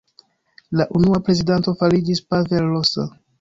La 0.79 0.87
unua 0.99 1.19
prezidanto 1.27 1.75
fariĝis 1.83 2.23
Pavel 2.33 2.67
Rosa. 2.73 3.07